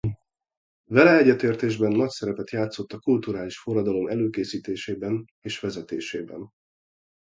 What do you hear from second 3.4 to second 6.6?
forradalom előkészítésében és vezetésében.